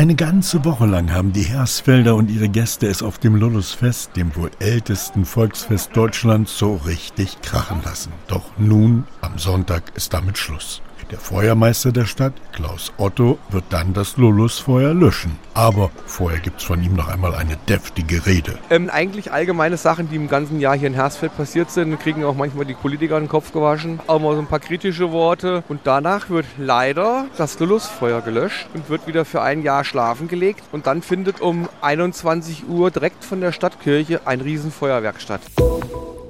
[0.00, 4.34] Eine ganze Woche lang haben die Hersfelder und ihre Gäste es auf dem Lullusfest, dem
[4.34, 8.10] wohl ältesten Volksfest Deutschlands, so richtig krachen lassen.
[8.26, 10.80] Doch nun, am Sonntag, ist damit Schluss.
[11.10, 15.36] Der Feuermeister der Stadt, Klaus Otto, wird dann das Lulusfeuer löschen.
[15.54, 18.58] Aber vorher gibt's von ihm noch einmal eine deftige Rede.
[18.70, 22.36] Ähm, eigentlich allgemeine Sachen, die im ganzen Jahr hier in Hersfeld passiert sind, kriegen auch
[22.36, 23.98] manchmal die Politiker den Kopf gewaschen.
[24.06, 25.64] Auch mal so ein paar kritische Worte.
[25.68, 30.62] Und danach wird leider das Lulusfeuer gelöscht und wird wieder für ein Jahr schlafen gelegt.
[30.70, 35.40] Und dann findet um 21 Uhr direkt von der Stadtkirche ein Riesenfeuerwerk statt.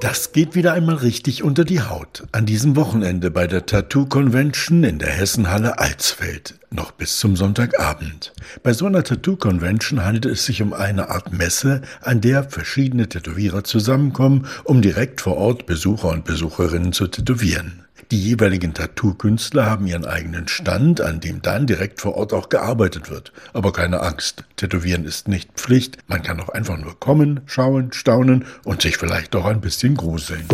[0.01, 2.27] Das geht wieder einmal richtig unter die Haut.
[2.33, 6.55] An diesem Wochenende bei der Tattoo Convention in der Hessenhalle Alsfeld.
[6.71, 8.33] Noch bis zum Sonntagabend.
[8.63, 13.11] Bei so einer Tattoo Convention handelt es sich um eine Art Messe, an der verschiedene
[13.11, 17.85] Tätowierer zusammenkommen, um direkt vor Ort Besucher und Besucherinnen zu tätowieren.
[18.11, 23.09] Die jeweiligen Tattoo-Künstler haben ihren eigenen Stand, an dem dann direkt vor Ort auch gearbeitet
[23.09, 23.33] wird.
[23.53, 25.99] Aber keine Angst, Tätowieren ist nicht Pflicht.
[26.09, 30.45] Man kann auch einfach nur kommen, schauen, staunen und sich vielleicht auch ein bisschen gruseln.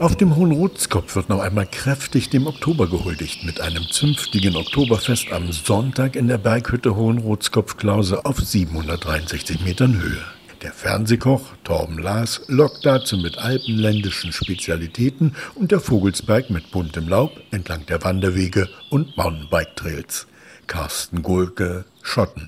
[0.00, 5.30] Auf dem Hohen Rotskopf wird noch einmal kräftig dem Oktober gehuldigt mit einem zünftigen Oktoberfest
[5.30, 10.24] am Sonntag in der Berghütte Hohen Rotskopf-Klause auf 763 Metern Höhe.
[10.64, 17.32] Der Fernsehkoch Torben Laas lockt dazu mit alpenländischen Spezialitäten und der Vogelsberg mit buntem Laub
[17.50, 20.26] entlang der Wanderwege und Mountainbike-Trails.
[20.66, 22.46] Carsten Gulke, Schotten.